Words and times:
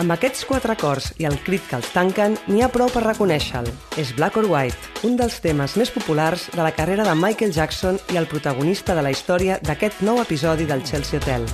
Amb 0.00 0.14
aquests 0.14 0.46
quatre 0.48 0.72
acords 0.72 1.10
i 1.20 1.26
el 1.28 1.34
crit 1.44 1.66
que 1.68 1.76
els 1.76 1.90
tanquen, 1.92 2.38
n'hi 2.48 2.62
ha 2.64 2.70
prou 2.72 2.88
per 2.88 3.02
reconèixer-lo. 3.04 3.72
És 4.00 4.14
Black 4.16 4.38
or 4.40 4.46
White, 4.48 4.94
un 5.04 5.18
dels 5.18 5.36
temes 5.44 5.74
més 5.76 5.90
populars 5.92 6.46
de 6.54 6.62
la 6.64 6.70
carrera 6.72 7.04
de 7.04 7.12
Michael 7.18 7.52
Jackson 7.52 7.98
i 8.14 8.16
el 8.16 8.28
protagonista 8.30 8.96
de 8.96 9.04
la 9.04 9.12
història 9.12 9.58
d'aquest 9.60 10.00
nou 10.06 10.22
episodi 10.22 10.64
del 10.70 10.86
Chelsea 10.88 11.20
Hotel. 11.20 11.44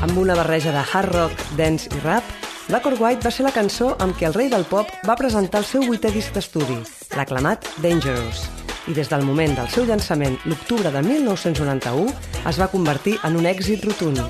Amb 0.00 0.16
una 0.24 0.38
barreja 0.40 0.72
de 0.72 0.86
hard 0.86 1.12
rock, 1.12 1.44
dance 1.60 1.92
i 1.92 2.00
rap, 2.00 2.24
Black 2.70 2.88
or 2.88 2.96
White 2.96 3.28
va 3.28 3.34
ser 3.34 3.44
la 3.44 3.52
cançó 3.52 3.92
amb 4.00 4.16
què 4.16 4.30
el 4.30 4.40
rei 4.40 4.48
del 4.48 4.64
pop 4.72 4.88
va 5.04 5.20
presentar 5.20 5.60
el 5.60 5.68
seu 5.68 5.84
vuitè 5.84 6.14
disc 6.16 6.32
d'estudi, 6.32 6.80
l'aclamat 7.18 7.68
Dangerous 7.84 8.61
i 8.88 8.94
des 8.94 9.10
del 9.10 9.22
moment 9.26 9.54
del 9.56 9.68
seu 9.70 9.84
llançament, 9.86 10.38
l'octubre 10.44 10.90
de 10.90 11.02
1991, 11.02 12.08
es 12.48 12.58
va 12.58 12.70
convertir 12.72 13.18
en 13.24 13.36
un 13.38 13.46
èxit 13.46 13.84
rotund. 13.84 14.22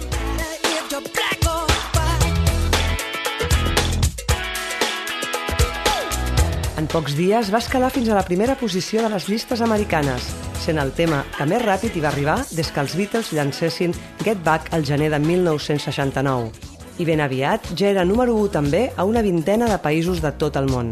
En 6.83 6.88
pocs 6.91 7.15
dies 7.15 7.52
va 7.55 7.61
escalar 7.62 7.92
fins 7.95 8.09
a 8.11 8.16
la 8.19 8.25
primera 8.27 8.56
posició 8.59 9.05
de 9.05 9.12
les 9.12 9.28
llistes 9.30 9.61
americanes, 9.62 10.25
sent 10.64 10.80
el 10.83 10.91
tema 10.98 11.20
que 11.36 11.47
més 11.47 11.62
ràpid 11.62 11.95
hi 11.95 12.03
va 12.03 12.11
arribar 12.11 12.36
des 12.50 12.73
que 12.75 12.83
els 12.83 12.97
Beatles 12.98 13.30
llancessin 13.36 13.95
Get 14.25 14.42
Back 14.42 14.75
al 14.75 14.83
gener 14.83 15.12
de 15.14 15.23
1969. 15.23 16.50
I 16.98 17.06
ben 17.08 17.23
aviat 17.23 17.73
ja 17.78 17.89
era 17.95 18.05
número 18.05 18.34
1 18.34 18.53
també 18.58 18.84
a 18.97 19.06
una 19.06 19.23
vintena 19.23 19.70
de 19.70 19.78
països 19.78 20.20
de 20.27 20.34
tot 20.42 20.58
el 20.58 20.67
món. 20.75 20.91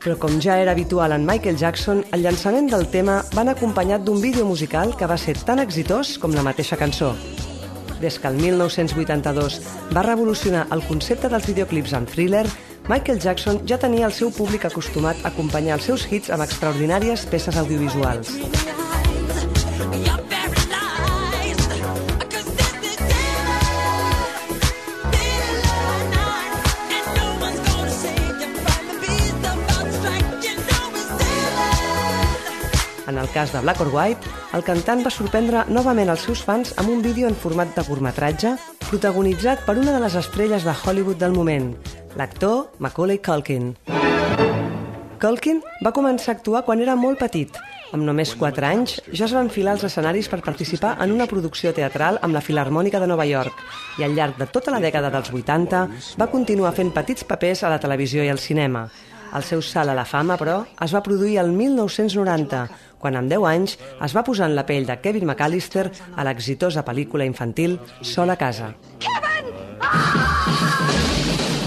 Però 0.00 0.16
com 0.16 0.38
ja 0.40 0.54
era 0.56 0.72
habitual 0.72 1.12
en 1.12 1.26
Michael 1.28 1.58
Jackson, 1.60 1.98
el 2.16 2.22
llançament 2.24 2.70
del 2.72 2.86
tema 2.88 3.18
van 3.36 3.50
acompanyat 3.52 4.00
d'un 4.00 4.20
vídeo 4.22 4.46
musical 4.48 4.94
que 4.96 5.08
va 5.10 5.18
ser 5.20 5.34
tan 5.44 5.60
exitós 5.60 6.14
com 6.18 6.32
la 6.32 6.44
mateixa 6.46 6.78
cançó. 6.80 7.10
Des 8.00 8.16
que 8.16 8.30
el 8.32 8.40
1982 8.40 9.60
va 9.92 10.06
revolucionar 10.06 10.64
el 10.72 10.80
concepte 10.88 11.28
dels 11.28 11.44
videoclips 11.52 11.92
en 11.92 12.08
thriller, 12.08 12.46
Michael 12.88 13.20
Jackson 13.20 13.60
ja 13.68 13.76
tenia 13.76 14.08
el 14.08 14.16
seu 14.16 14.32
públic 14.32 14.64
acostumat 14.64 15.20
a 15.20 15.34
acompanyar 15.34 15.76
els 15.76 15.90
seus 15.92 16.08
hits 16.08 16.32
amb 16.32 16.48
extraordinàries 16.48 17.28
peces 17.28 17.60
audiovisuals. 17.60 18.38
Cas 33.30 33.52
de 33.52 33.60
Black 33.60 33.80
or 33.80 33.90
White, 33.94 34.28
el 34.54 34.64
cantant 34.66 35.04
va 35.06 35.10
sorprendre 35.14 35.64
novament 35.68 36.10
els 36.12 36.26
seus 36.26 36.42
fans 36.46 36.74
amb 36.80 36.90
un 36.92 37.02
vídeo 37.02 37.28
en 37.28 37.38
format 37.38 37.72
de 37.76 37.84
curtmetratge 37.86 38.56
protagonitzat 38.88 39.64
per 39.66 39.78
una 39.78 39.94
de 39.94 40.00
les 40.02 40.16
estrelles 40.18 40.66
de 40.66 40.74
Hollywood 40.74 41.18
del 41.22 41.32
moment, 41.36 41.72
l'actor 42.18 42.70
Macaulay 42.78 43.20
Culkin. 43.22 43.74
Culkin 45.20 45.60
va 45.84 45.92
començar 45.92 46.32
a 46.32 46.38
actuar 46.38 46.64
quan 46.64 46.80
era 46.80 46.96
molt 46.96 47.20
petit. 47.20 47.58
Amb 47.92 48.06
només 48.06 48.32
4 48.38 48.66
anys 48.66 48.96
ja 49.10 49.26
es 49.26 49.34
va 49.34 49.42
enfilar 49.44 49.74
als 49.74 49.84
escenaris 49.88 50.30
per 50.30 50.40
participar 50.46 50.94
en 51.04 51.12
una 51.12 51.26
producció 51.30 51.74
teatral 51.76 52.20
amb 52.22 52.36
la 52.36 52.42
Filarmònica 52.44 53.00
de 53.02 53.08
Nova 53.10 53.26
York 53.28 53.64
i 53.98 54.06
al 54.06 54.14
llarg 54.14 54.38
de 54.38 54.46
tota 54.46 54.72
la 54.72 54.80
dècada 54.80 55.10
dels 55.10 55.32
80 55.34 55.86
va 56.20 56.30
continuar 56.30 56.72
fent 56.76 56.94
petits 56.94 57.26
papers 57.26 57.64
a 57.64 57.72
la 57.72 57.80
televisió 57.82 58.24
i 58.24 58.30
al 58.30 58.38
cinema. 58.38 58.86
El 59.34 59.44
seu 59.46 59.62
salt 59.62 59.92
a 59.92 59.94
la 59.94 60.04
fama, 60.04 60.36
però, 60.40 60.64
es 60.82 60.94
va 60.94 61.02
produir 61.06 61.38
el 61.42 61.52
1990, 61.54 62.64
quan 62.98 63.16
amb 63.16 63.30
10 63.30 63.46
anys 63.50 63.76
es 64.04 64.16
va 64.16 64.24
posar 64.26 64.50
en 64.50 64.56
la 64.58 64.66
pell 64.66 64.88
de 64.88 64.98
Kevin 65.00 65.28
McAllister 65.28 65.86
a 66.16 66.26
l'exitosa 66.26 66.84
pel·lícula 66.86 67.28
infantil 67.28 67.78
Sol 68.02 68.30
a 68.30 68.36
casa. 68.40 68.74
Kevin! 68.98 69.20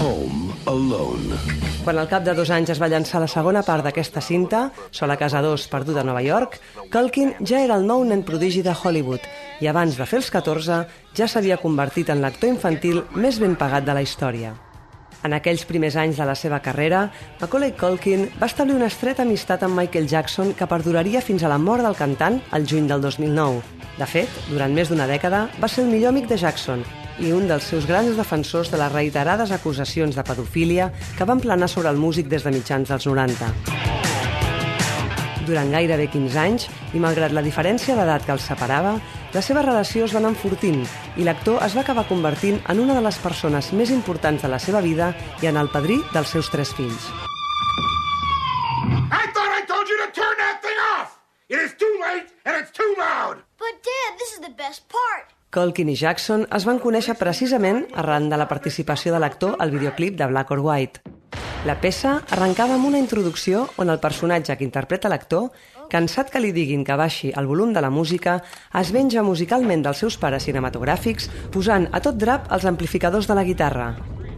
Home 0.04 0.52
Alone. 0.66 1.38
Quan 1.84 1.98
al 2.00 2.08
cap 2.08 2.24
de 2.24 2.32
dos 2.36 2.48
anys 2.52 2.70
es 2.72 2.80
va 2.80 2.88
llançar 2.88 3.20
la 3.20 3.28
segona 3.28 3.62
part 3.64 3.84
d'aquesta 3.84 4.22
cinta, 4.24 4.66
Sol 4.92 5.12
a 5.12 5.16
casa 5.20 5.42
2, 5.44 5.66
perduda 5.72 6.00
a 6.00 6.06
Nova 6.08 6.22
York, 6.24 6.58
Culkin 6.92 7.34
ja 7.44 7.60
era 7.64 7.76
el 7.80 7.84
nou 7.88 8.04
nen 8.08 8.24
prodigi 8.24 8.62
de 8.64 8.72
Hollywood 8.72 9.24
i 9.60 9.68
abans 9.68 9.96
de 10.00 10.06
fer 10.08 10.22
els 10.22 10.30
14 10.32 10.82
ja 11.16 11.28
s'havia 11.28 11.60
convertit 11.60 12.12
en 12.12 12.24
l'actor 12.24 12.52
infantil 12.52 13.02
més 13.16 13.40
ben 13.40 13.56
pagat 13.60 13.84
de 13.84 13.96
la 13.96 14.04
història. 14.04 14.54
En 15.24 15.32
aquells 15.32 15.62
primers 15.64 15.94
anys 15.96 16.18
de 16.20 16.24
la 16.28 16.34
seva 16.36 16.58
carrera, 16.60 17.06
Macaulay 17.40 17.72
Culkin 17.80 18.26
va 18.36 18.48
establir 18.50 18.74
una 18.76 18.90
estreta 18.92 19.24
amistat 19.24 19.62
amb 19.64 19.78
Michael 19.78 20.04
Jackson 20.10 20.50
que 20.58 20.68
perduraria 20.68 21.22
fins 21.24 21.42
a 21.42 21.48
la 21.48 21.56
mort 21.56 21.80
del 21.80 21.96
cantant 21.96 22.36
el 22.52 22.66
juny 22.68 22.90
del 22.90 23.00
2009. 23.00 23.62
De 23.96 24.08
fet, 24.10 24.36
durant 24.50 24.74
més 24.76 24.92
d'una 24.92 25.08
dècada, 25.08 25.46
va 25.62 25.70
ser 25.72 25.86
el 25.86 25.90
millor 25.94 26.12
amic 26.12 26.28
de 26.28 26.36
Jackson 26.36 26.84
i 27.24 27.32
un 27.32 27.48
dels 27.48 27.64
seus 27.64 27.86
grans 27.88 28.18
defensors 28.18 28.68
de 28.68 28.76
les 28.76 28.92
reiterades 28.92 29.54
acusacions 29.54 30.18
de 30.18 30.26
pedofília 30.28 30.90
que 31.16 31.24
van 31.24 31.40
planar 31.40 31.70
sobre 31.72 31.88
el 31.88 31.96
músic 31.96 32.28
des 32.28 32.44
de 32.44 32.52
mitjans 32.52 32.92
dels 32.92 33.08
90. 33.08 33.48
Durant 35.48 35.72
gairebé 35.72 36.10
15 36.12 36.40
anys, 36.40 36.68
i 36.92 37.00
malgrat 37.00 37.32
la 37.32 37.44
diferència 37.44 37.96
d'edat 37.96 38.24
que 38.28 38.32
els 38.36 38.44
separava, 38.44 38.98
la 39.34 39.42
seva 39.42 39.64
relació 39.66 40.04
es 40.06 40.12
va 40.14 40.20
anar 40.20 40.30
enfortint 40.30 40.84
i 41.18 41.24
l'actor 41.26 41.58
es 41.66 41.74
va 41.74 41.82
acabar 41.82 42.06
convertint 42.06 42.60
en 42.70 42.80
una 42.80 42.94
de 42.94 43.02
les 43.02 43.18
persones 43.18 43.72
més 43.74 43.90
importants 43.90 44.44
de 44.46 44.50
la 44.50 44.60
seva 44.62 44.80
vida 44.84 45.10
i 45.42 45.50
en 45.50 45.58
el 45.58 45.70
padrí 45.74 45.98
dels 46.14 46.30
seus 46.30 46.50
tres 46.54 46.70
fills. 46.78 47.08
I 49.10 49.26
thought 49.34 49.50
I 49.50 49.66
told 49.66 49.90
you 49.90 49.98
to 50.04 50.08
turn 50.14 50.38
that 50.38 50.62
thing 50.62 50.78
off! 50.94 51.18
It 51.48 51.58
is 51.58 51.74
too 51.74 51.90
late 51.98 52.30
and 52.46 52.62
it's 52.62 52.70
too 52.70 52.94
loud! 52.94 53.42
But 53.58 53.82
Dad, 53.82 54.22
this 54.22 54.38
is 54.38 54.40
the 54.40 54.54
best 54.54 54.86
part! 54.88 55.34
Culkin 55.50 55.90
i 55.90 55.98
Jackson 55.98 56.46
es 56.54 56.66
van 56.66 56.78
conèixer 56.82 57.18
precisament 57.18 57.84
arran 57.94 58.30
de 58.30 58.38
la 58.38 58.48
participació 58.50 59.14
de 59.14 59.22
l'actor 59.22 59.58
al 59.58 59.74
videoclip 59.74 60.16
de 60.18 60.30
Black 60.30 60.50
or 60.54 60.62
White. 60.62 61.13
La 61.64 61.78
peça 61.80 62.18
arrencava 62.28 62.74
amb 62.76 62.84
una 62.84 62.98
introducció 63.00 63.62
on 63.80 63.88
el 63.88 64.00
personatge 64.00 64.52
que 64.52 64.66
interpreta 64.66 65.08
l'actor, 65.08 65.46
cansat 65.88 66.28
que 66.28 66.42
li 66.42 66.50
diguin 66.52 66.82
que 66.84 66.96
baixi 67.00 67.30
el 67.32 67.48
volum 67.48 67.72
de 67.72 67.80
la 67.80 67.88
música, 67.88 68.34
es 68.80 68.90
venja 68.92 69.24
musicalment 69.24 69.80
dels 69.86 70.02
seus 70.04 70.18
pares 70.20 70.44
cinematogràfics 70.44 71.30
posant 71.54 71.88
a 71.88 72.02
tot 72.04 72.20
drap 72.20 72.52
els 72.52 72.68
amplificadors 72.68 73.30
de 73.30 73.38
la 73.38 73.46
guitarra. 73.48 73.94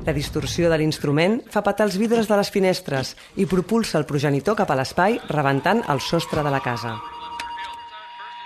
La 0.06 0.14
distorsió 0.14 0.70
de 0.70 0.78
l'instrument 0.78 1.41
fa 1.50 1.64
patar 1.66 1.88
els 1.91 1.98
vidres 1.98 2.31
de 2.31 2.38
les 2.38 2.53
finestres 2.54 3.16
i 3.34 3.48
propulsa 3.50 3.98
el 3.98 4.06
progenitor 4.06 4.54
cap 4.62 4.70
a 4.70 4.78
l'espai 4.78 5.19
rebentant 5.26 5.82
el 5.91 5.98
sostre 5.98 6.47
de 6.47 6.54
la 6.54 6.62
casa. 6.62 6.94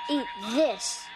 Eat 0.09 0.25
this. 0.57 1.10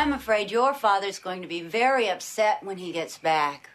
I'm 0.00 0.14
afraid 0.14 0.50
your 0.50 0.72
father's 0.72 1.18
going 1.18 1.42
to 1.42 1.48
be 1.48 1.60
very 1.60 2.08
upset 2.08 2.62
when 2.62 2.78
he 2.78 2.90
gets 2.90 3.18
back. 3.18 3.68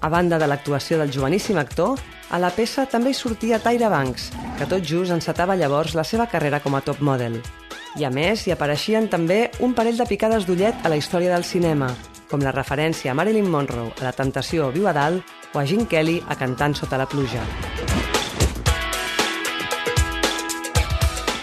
A 0.00 0.08
banda 0.08 0.38
de 0.38 0.48
l'actuació 0.48 0.96
del 0.96 1.12
joveníssim 1.12 1.58
actor, 1.60 2.00
a 2.30 2.40
la 2.40 2.48
peça 2.56 2.86
també 2.88 3.12
hi 3.12 3.18
sortia 3.18 3.60
Tyra 3.60 3.90
Banks, 3.92 4.30
que 4.56 4.64
tot 4.70 4.80
just 4.80 5.12
encetava 5.12 5.58
llavors 5.60 5.92
la 5.92 6.06
seva 6.08 6.24
carrera 6.24 6.62
com 6.64 6.78
a 6.78 6.80
top 6.80 7.02
model. 7.04 7.36
I 8.00 8.08
a 8.08 8.10
més, 8.10 8.46
hi 8.46 8.54
apareixien 8.56 9.10
també 9.12 9.50
un 9.60 9.76
parell 9.76 10.00
de 10.00 10.08
picades 10.08 10.48
d'ullet 10.48 10.80
a 10.80 10.88
la 10.88 10.96
història 10.96 11.34
del 11.36 11.44
cinema, 11.44 11.90
com 12.30 12.40
la 12.40 12.54
referència 12.56 13.12
a 13.12 13.18
Marilyn 13.20 13.52
Monroe 13.52 13.92
a 13.92 14.08
La 14.08 14.16
Temptació 14.16 14.72
viu 14.72 14.88
a 14.88 14.96
dalt 14.96 15.36
o 15.52 15.60
a 15.60 15.66
Gene 15.68 15.84
Kelly 15.84 16.22
a 16.28 16.40
Cantant 16.40 16.80
sota 16.80 16.96
la 16.96 17.04
pluja. 17.04 17.44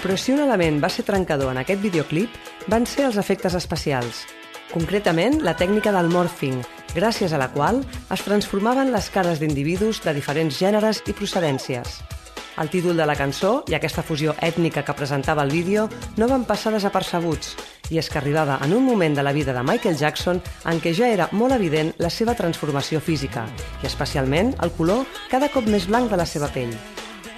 Però 0.01 0.17
si 0.17 0.33
un 0.33 0.41
element 0.41 0.79
va 0.81 0.89
ser 0.89 1.05
trencador 1.05 1.51
en 1.53 1.61
aquest 1.61 1.81
videoclip, 1.81 2.33
van 2.67 2.87
ser 2.89 3.05
els 3.05 3.17
efectes 3.21 3.53
especials. 3.53 4.25
Concretament, 4.71 5.41
la 5.45 5.53
tècnica 5.59 5.91
del 5.93 6.09
morphing, 6.09 6.61
gràcies 6.95 7.33
a 7.33 7.39
la 7.41 7.51
qual 7.53 7.83
es 7.83 8.23
transformaven 8.25 8.89
les 8.93 9.09
cares 9.13 9.41
d'individus 9.41 10.01
de 10.01 10.15
diferents 10.17 10.57
gèneres 10.57 11.03
i 11.05 11.13
procedències. 11.13 11.99
El 12.61 12.69
títol 12.69 12.97
de 12.97 13.05
la 13.07 13.15
cançó 13.15 13.61
i 13.69 13.75
aquesta 13.77 14.03
fusió 14.03 14.33
ètnica 14.41 14.83
que 14.83 14.95
presentava 14.97 15.43
el 15.45 15.53
vídeo 15.53 15.87
no 16.17 16.27
van 16.27 16.43
passar 16.49 16.73
desapercebuts, 16.73 17.53
i 17.91 17.99
és 17.99 18.09
que 18.09 18.19
arribava 18.19 18.57
en 18.65 18.73
un 18.73 18.83
moment 18.87 19.15
de 19.15 19.23
la 19.23 19.35
vida 19.35 19.53
de 19.53 19.63
Michael 19.63 19.99
Jackson 19.99 20.41
en 20.65 20.81
què 20.81 20.95
ja 20.97 21.11
era 21.11 21.29
molt 21.31 21.55
evident 21.55 21.93
la 21.99 22.09
seva 22.09 22.35
transformació 22.35 22.99
física, 22.99 23.45
i 23.83 23.87
especialment 23.91 24.55
el 24.63 24.73
color 24.77 25.05
cada 25.29 25.51
cop 25.51 25.67
més 25.67 25.87
blanc 25.87 26.11
de 26.11 26.19
la 26.19 26.25
seva 26.25 26.51
pell. 26.51 26.75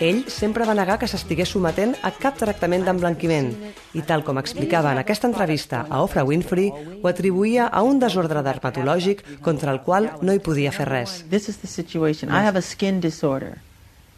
Ell 0.03 0.25
sempre 0.27 0.65
va 0.67 0.75
negar 0.75 0.97
que 0.99 1.07
s'estigués 1.07 1.53
sometent 1.55 1.93
a 2.03 2.11
cap 2.11 2.35
tractament 2.39 2.83
d'emblanquiment 2.83 3.51
i, 3.95 4.01
tal 4.03 4.25
com 4.27 4.41
explicava 4.41 4.91
en 4.91 4.99
aquesta 4.99 5.29
entrevista 5.31 5.85
a 5.87 6.01
Oprah 6.03 6.25
Winfrey, 6.27 6.71
ho 6.99 7.07
atribuïa 7.07 7.69
a 7.71 7.85
un 7.87 8.03
desordre 8.03 8.43
dermatològic 8.43 9.23
contra 9.45 9.71
el 9.71 9.79
qual 9.87 10.11
no 10.21 10.35
hi 10.35 10.43
podia 10.43 10.75
fer 10.75 10.89
res. 10.91 11.21
This 11.31 11.47
is 11.47 11.61
the 11.63 11.71
situation. 11.71 12.33
I 12.35 12.43
have 12.43 12.59
a 12.59 12.65
skin 12.73 12.99
disorder 12.99 13.61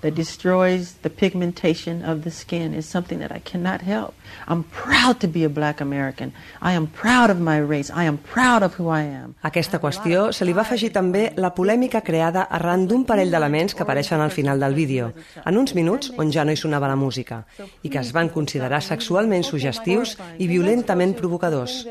that 0.05 0.13
destroys 0.13 1.01
the 1.01 1.09
pigmentation 1.09 2.05
of 2.05 2.21
the 2.21 2.29
skin 2.29 2.75
is 2.77 2.85
something 2.85 3.17
that 3.17 3.31
I 3.31 3.39
cannot 3.39 3.81
help. 3.81 4.13
I'm 4.47 4.61
proud 4.69 5.19
to 5.21 5.27
be 5.27 5.43
a 5.43 5.49
black 5.49 5.81
American. 5.81 6.31
I 6.61 6.73
am 6.73 6.85
proud 6.85 7.31
of 7.31 7.39
my 7.39 7.57
race. 7.57 7.89
I 7.89 8.03
am 8.05 8.19
proud 8.19 8.61
of 8.61 8.77
who 8.77 8.89
I 8.93 9.01
am. 9.01 9.33
aquesta 9.41 9.79
qüestió 9.81 10.27
se 10.33 10.45
li 10.45 10.53
va 10.53 10.61
afegir 10.61 10.91
també 10.93 11.31
la 11.41 11.49
polèmica 11.57 12.03
creada 12.05 12.43
arran 12.57 12.85
d'un 12.85 13.05
parell 13.09 13.31
d'elements 13.33 13.73
que 13.73 13.81
apareixen 13.81 14.21
al 14.21 14.33
final 14.35 14.61
del 14.61 14.75
vídeo, 14.77 15.11
en 15.45 15.57
uns 15.57 15.73
minuts 15.73 16.11
on 16.21 16.31
ja 16.31 16.45
no 16.45 16.53
hi 16.53 16.59
sonava 16.59 16.89
la 16.91 16.99
música, 16.99 17.41
i 17.81 17.89
que 17.89 18.01
es 18.01 18.11
van 18.13 18.29
considerar 18.29 18.83
sexualment 18.85 19.45
sugestius 19.47 20.17
i 20.37 20.49
violentament 20.51 21.15
provocadors. 21.17 21.81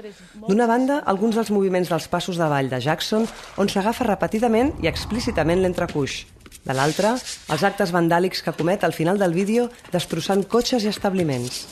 D'una 0.47 0.69
banda, 0.71 1.01
alguns 1.03 1.35
dels 1.35 1.51
moviments 1.51 1.91
dels 1.91 2.07
passos 2.09 2.39
de 2.39 2.47
ball 2.47 2.71
de 2.71 2.79
Jackson, 2.81 3.27
on 3.59 3.71
s'agafa 3.71 4.07
repetidament 4.07 4.75
i 4.85 4.91
explícitament 4.91 5.65
l'entrecuix, 5.65 6.23
de 6.65 6.75
l'altra, 6.77 7.15
els 7.53 7.65
actes 7.65 7.93
vandàlics 7.95 8.43
que 8.43 8.57
comet 8.57 8.85
al 8.85 8.97
final 8.97 9.21
del 9.21 9.37
vídeo 9.37 9.71
destrossant 9.93 10.45
cotxes 10.49 10.85
i 10.85 10.93
establiments. 10.93 11.65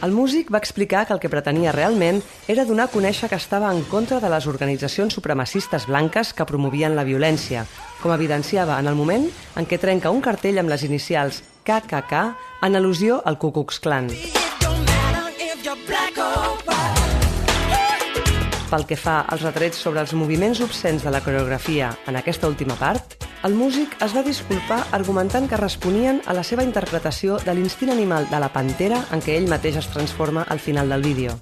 El 0.00 0.12
músic 0.16 0.48
va 0.48 0.58
explicar 0.58 1.04
que 1.06 1.12
el 1.12 1.20
que 1.20 1.28
pretenia 1.28 1.74
realment 1.76 2.22
era 2.48 2.64
donar 2.64 2.86
a 2.88 2.92
conèixer 2.92 3.28
que 3.28 3.36
estava 3.36 3.68
en 3.68 3.82
contra 3.84 4.16
de 4.20 4.30
les 4.32 4.46
organitzacions 4.48 5.12
supremacistes 5.12 5.84
blanques 5.90 6.32
que 6.32 6.46
promovien 6.48 6.96
la 6.96 7.04
violència, 7.04 7.66
com 8.00 8.14
evidenciava 8.16 8.78
en 8.80 8.88
el 8.88 8.96
moment 8.96 9.28
en 9.60 9.68
què 9.68 9.76
trenca 9.76 10.14
un 10.14 10.24
cartell 10.24 10.62
amb 10.62 10.72
les 10.72 10.86
inicials 10.88 11.42
KKK 11.68 12.24
en 12.64 12.80
al·lusió 12.80 13.20
al 13.28 13.36
Ku 13.36 13.52
Klux 13.52 13.76
Klan. 13.84 14.08
Pel 18.70 18.84
que 18.86 18.94
fa 18.94 19.24
als 19.26 19.42
retrets 19.42 19.80
sobre 19.82 19.98
els 20.04 20.12
moviments 20.14 20.60
obscens 20.62 21.02
de 21.02 21.10
la 21.10 21.20
coreografia 21.24 21.88
en 22.06 22.14
aquesta 22.14 22.46
última 22.46 22.76
part, 22.78 23.16
el 23.42 23.56
músic 23.58 23.96
es 24.04 24.14
va 24.14 24.22
disculpar 24.22 24.84
argumentant 24.94 25.48
que 25.50 25.58
responien 25.58 26.20
a 26.30 26.36
la 26.36 26.44
seva 26.46 26.62
interpretació 26.62 27.40
de 27.42 27.56
l'instint 27.56 27.90
animal 27.90 28.28
de 28.30 28.38
la 28.38 28.52
pantera 28.54 29.00
en 29.10 29.24
què 29.24 29.34
ell 29.34 29.50
mateix 29.50 29.80
es 29.80 29.90
transforma 29.90 30.44
al 30.46 30.62
final 30.62 30.94
del 30.94 31.02
vídeo. 31.02 31.34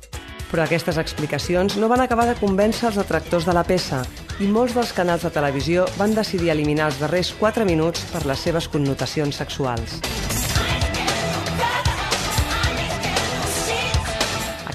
Però 0.49 0.65
aquestes 0.65 0.97
explicacions 0.97 1.77
no 1.77 1.93
van 1.93 2.01
acabar 2.01 2.25
de 2.31 2.39
convèncer 2.41 2.89
els 2.89 2.97
detractors 3.03 3.45
de 3.45 3.53
la 3.53 3.67
peça 3.69 4.01
i 4.41 4.49
molts 4.49 4.79
dels 4.79 4.95
canals 4.97 5.27
de 5.29 5.35
televisió 5.35 5.85
van 5.99 6.17
decidir 6.17 6.55
eliminar 6.55 6.89
els 6.89 7.03
darrers 7.03 7.35
4 7.37 7.69
minuts 7.69 8.09
per 8.15 8.25
les 8.25 8.41
seves 8.41 8.73
connotacions 8.73 9.37
sexuals. 9.37 10.01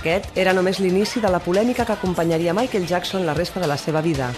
Aquest 0.04 0.36
era 0.36 0.52
només 0.52 0.82
l'inici 0.84 1.22
de 1.24 1.30
la 1.32 1.40
polèmica 1.40 1.86
que 1.88 1.94
acompanyaria 1.94 2.52
Michael 2.52 2.84
Jackson 2.84 3.24
la 3.24 3.34
resta 3.38 3.62
de 3.64 3.70
la 3.72 3.78
seva 3.80 4.02
vida. 4.04 4.34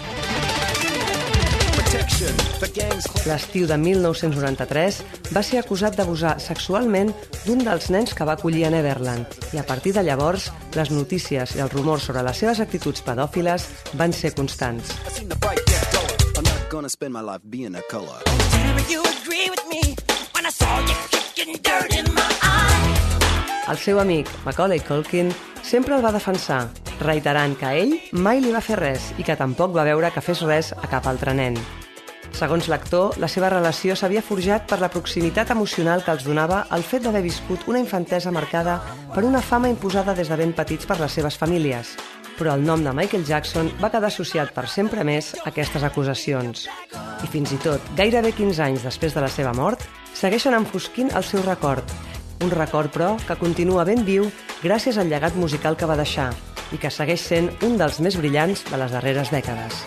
L'estiu 3.26 3.66
de 3.66 3.74
1993 3.74 5.00
va 5.34 5.42
ser 5.42 5.58
acusat 5.58 5.98
d'abusar 5.98 6.36
sexualment 6.38 7.10
d'un 7.48 7.64
dels 7.66 7.90
nens 7.90 8.14
que 8.14 8.28
va 8.28 8.36
acollir 8.38 8.62
a 8.68 8.70
Neverland 8.70 9.26
i 9.56 9.58
a 9.58 9.66
partir 9.66 9.96
de 9.96 10.06
llavors 10.06 10.52
les 10.78 10.92
notícies 10.94 11.56
i 11.58 11.64
els 11.66 11.74
rumors 11.74 12.06
sobre 12.06 12.22
les 12.22 12.38
seves 12.38 12.62
actituds 12.62 13.02
pedòfiles 13.02 13.66
van 13.98 14.14
ser 14.14 14.36
constants. 14.38 14.94
color. 17.90 18.22
you 18.88 19.02
agree 19.02 19.50
with 19.50 19.66
me 19.66 19.96
when 20.30 20.46
I 20.46 20.50
saw 20.50 20.78
you 20.86 20.94
kicking 21.10 21.58
dirt 21.60 21.92
in 21.92 22.14
my 22.14 22.30
eye. 22.42 22.75
El 23.66 23.78
seu 23.82 23.98
amic, 23.98 24.28
Macaulay 24.44 24.78
Culkin, 24.78 25.32
sempre 25.66 25.96
el 25.96 26.04
va 26.04 26.12
defensar, 26.14 26.68
reiterant 27.00 27.56
que 27.58 27.72
ell 27.80 27.96
mai 28.14 28.38
li 28.38 28.52
va 28.54 28.62
fer 28.62 28.76
res 28.78 29.08
i 29.18 29.26
que 29.26 29.34
tampoc 29.34 29.74
va 29.74 29.86
veure 29.88 30.12
que 30.14 30.22
fes 30.22 30.44
res 30.46 30.70
a 30.76 30.86
cap 30.86 31.08
altre 31.10 31.34
nen. 31.34 31.58
Segons 32.36 32.68
l'actor, 32.70 33.16
la 33.18 33.26
seva 33.32 33.50
relació 33.50 33.96
s'havia 33.98 34.22
forjat 34.22 34.68
per 34.70 34.78
la 34.78 34.90
proximitat 34.92 35.50
emocional 35.50 36.04
que 36.06 36.14
els 36.14 36.22
donava 36.28 36.62
el 36.76 36.86
fet 36.86 37.02
d'haver 37.02 37.24
viscut 37.26 37.66
una 37.66 37.82
infantesa 37.82 38.30
marcada 38.30 38.78
per 39.14 39.24
una 39.26 39.42
fama 39.42 39.72
imposada 39.72 40.14
des 40.14 40.30
de 40.30 40.38
ben 40.38 40.54
petits 40.54 40.86
per 40.86 41.00
les 41.00 41.18
seves 41.18 41.38
famílies. 41.40 41.96
Però 42.38 42.54
el 42.54 42.62
nom 42.62 42.84
de 42.84 42.92
Michael 42.94 43.26
Jackson 43.26 43.72
va 43.82 43.90
quedar 43.90 44.12
associat 44.12 44.52
per 44.54 44.68
sempre 44.68 45.02
més 45.02 45.32
a 45.40 45.48
aquestes 45.50 45.82
acusacions. 45.82 46.68
I 47.24 47.30
fins 47.32 47.56
i 47.56 47.58
tot, 47.64 47.82
gairebé 47.98 48.30
15 48.36 48.62
anys 48.62 48.84
després 48.86 49.16
de 49.16 49.24
la 49.24 49.32
seva 49.32 49.56
mort, 49.56 49.82
segueixen 50.14 50.54
enfosquint 50.54 51.10
el 51.16 51.24
seu 51.24 51.42
record 51.42 51.96
un 52.42 52.50
record, 52.50 52.92
però, 52.92 53.14
que 53.26 53.38
continua 53.40 53.86
ben 53.88 54.04
viu 54.04 54.30
gràcies 54.62 54.98
al 54.98 55.12
llegat 55.12 55.36
musical 55.36 55.76
que 55.76 55.88
va 55.88 55.98
deixar 55.98 56.30
i 56.74 56.80
que 56.82 56.90
segueix 56.90 57.22
sent 57.22 57.52
un 57.66 57.78
dels 57.80 58.00
més 58.02 58.18
brillants 58.18 58.66
de 58.70 58.82
les 58.82 58.92
darreres 58.92 59.32
dècades. 59.34 59.86